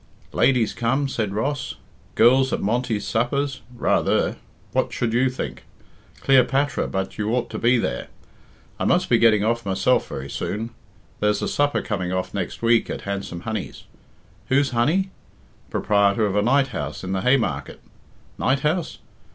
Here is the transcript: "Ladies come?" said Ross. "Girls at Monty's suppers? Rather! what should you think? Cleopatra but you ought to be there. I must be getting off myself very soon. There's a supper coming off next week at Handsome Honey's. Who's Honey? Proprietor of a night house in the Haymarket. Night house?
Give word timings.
"Ladies 0.33 0.73
come?" 0.73 1.07
said 1.07 1.31
Ross. 1.31 1.75
"Girls 2.15 2.51
at 2.51 2.59
Monty's 2.59 3.05
suppers? 3.05 3.61
Rather! 3.75 4.37
what 4.71 4.91
should 4.91 5.13
you 5.13 5.29
think? 5.29 5.63
Cleopatra 6.21 6.87
but 6.87 7.19
you 7.19 7.29
ought 7.35 7.51
to 7.51 7.59
be 7.59 7.77
there. 7.77 8.07
I 8.79 8.85
must 8.85 9.09
be 9.09 9.19
getting 9.19 9.43
off 9.43 9.63
myself 9.63 10.07
very 10.09 10.27
soon. 10.27 10.71
There's 11.19 11.43
a 11.43 11.47
supper 11.47 11.83
coming 11.83 12.11
off 12.11 12.33
next 12.33 12.63
week 12.63 12.89
at 12.89 13.01
Handsome 13.01 13.41
Honey's. 13.41 13.83
Who's 14.47 14.71
Honey? 14.71 15.11
Proprietor 15.69 16.25
of 16.25 16.35
a 16.35 16.41
night 16.41 16.69
house 16.69 17.03
in 17.03 17.11
the 17.11 17.21
Haymarket. 17.21 17.79
Night 18.39 18.61
house? 18.61 18.97